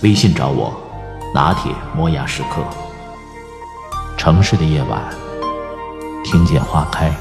[0.00, 0.72] 微信找我，
[1.34, 2.62] 拿铁磨牙时刻。
[4.16, 5.02] 城市的夜晚，
[6.22, 7.12] 听见花开。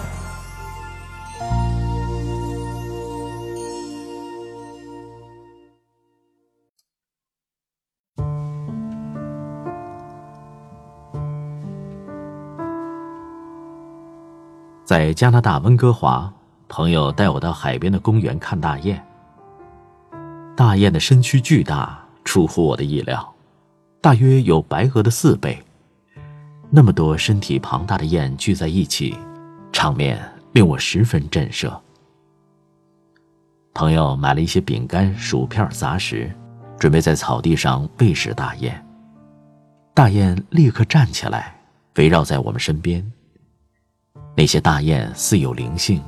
[14.85, 16.31] 在加拿大温哥华，
[16.69, 19.03] 朋友带我到海边的公园看大雁。
[20.55, 23.33] 大雁的身躯巨大，出乎我的意料，
[24.01, 25.57] 大约有白鹅的四倍。
[26.69, 29.15] 那么多身体庞大的雁聚在一起，
[29.71, 31.73] 场面令我十分震慑。
[33.73, 36.29] 朋友买了一些饼干、薯片、杂食，
[36.77, 38.85] 准备在草地上喂食大雁。
[39.93, 41.57] 大雁立刻站起来，
[41.95, 43.09] 围绕在我们身边。
[44.35, 46.03] 那些大雁似有灵性，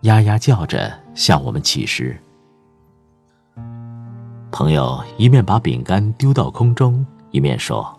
[0.00, 2.20] 呀呀叫着向我们乞食。
[4.52, 7.98] 朋友一面把饼干丢到空中，一面说：“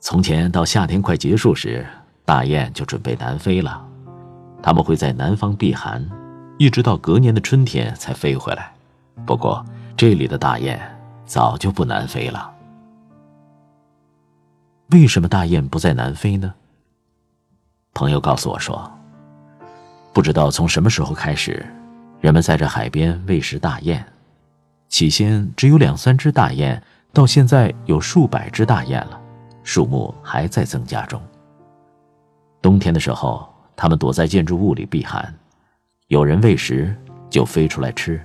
[0.00, 1.86] 从前到夏天快结束时，
[2.24, 3.86] 大雁就准备南飞了。
[4.62, 6.04] 它们会在南方避寒，
[6.58, 8.72] 一直到隔年的春天才飞回来。
[9.24, 9.64] 不过
[9.96, 10.78] 这里的大雁
[11.24, 12.52] 早就不南飞了。
[14.90, 16.52] 为什么大雁不在南飞呢？”
[17.94, 18.90] 朋友告诉我说
[20.12, 21.64] ：“不知道从什么时候开始，
[22.20, 24.04] 人们在这海边喂食大雁。
[24.96, 29.20] 起先只有两三只大雁，到现在有数百只大雁了，
[29.62, 31.20] 数目还在增加中。
[32.62, 33.46] 冬天的时候，
[33.76, 35.30] 它们躲在建筑物里避寒，
[36.06, 36.96] 有人喂食
[37.28, 38.18] 就飞出来吃，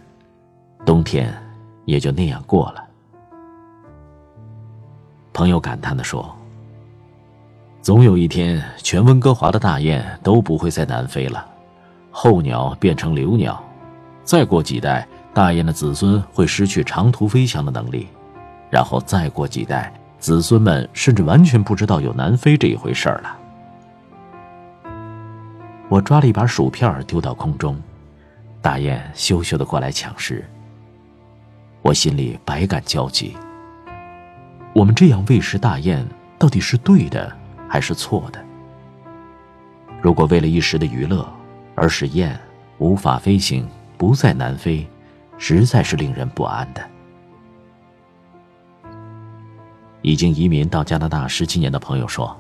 [0.85, 1.37] 冬天
[1.83, 2.81] 也就那样过了。”
[5.33, 6.33] 朋友感叹地说。
[7.81, 11.45] 总有一天，全温哥华的大雁都不会再南飞了，
[12.11, 13.61] 候鸟变成留鸟，
[14.23, 18.07] 再过几代，大雁的子孙会失去长途飞翔的能力，
[18.69, 23.37] 然后再过几代，子孙们甚至完全不知道有南飞这一回事儿了。
[25.87, 27.81] 我抓了一把薯片丢到空中，
[28.61, 30.45] 大雁羞羞的过来抢食。
[31.81, 33.35] 我心里百感交集。
[34.73, 36.05] 我们这样喂食大雁，
[36.37, 37.31] 到底是对的？
[37.67, 38.39] 还是错的。
[40.01, 41.25] 如果为了一时的娱乐
[41.73, 42.37] 而使雁
[42.79, 43.65] 无法飞行，
[43.97, 44.85] 不再南飞，
[45.43, 46.87] 实在是令人不安的。
[50.03, 52.39] 已经移民到加拿大十七年的朋友说，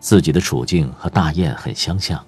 [0.00, 2.20] 自己的处境和大雁很相像，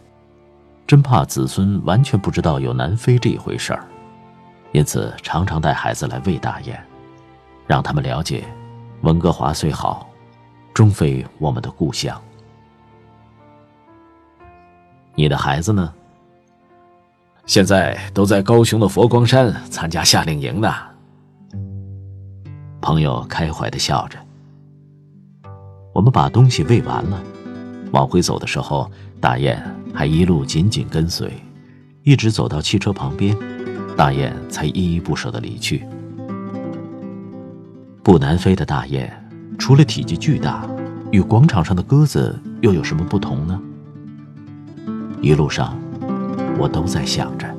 [0.86, 3.84] 真怕子孙完全不知道有南飞这一回事儿，
[4.70, 6.80] 因此常常带孩子来喂大雁，
[7.66, 8.44] 让他们了解，
[9.02, 10.08] 温哥华虽好。
[10.72, 12.22] 终非我们的故乡。
[15.16, 15.92] 你的孩子呢？
[17.48, 20.70] 现在都在高雄的佛光山参加夏令营呢。
[22.82, 24.18] 朋友开怀的笑着。
[25.94, 27.18] 我们把东西喂完了，
[27.90, 28.88] 往回走的时候，
[29.18, 29.58] 大雁
[29.94, 31.32] 还一路紧紧跟随，
[32.02, 33.34] 一直走到汽车旁边，
[33.96, 35.86] 大雁才依依不舍的离去。
[38.02, 39.10] 不南飞的大雁。
[39.58, 40.68] 除了体积巨大，
[41.10, 43.60] 与广场上的鸽子又有什么不同呢？
[45.20, 45.76] 一路上，
[46.58, 47.57] 我都在想着。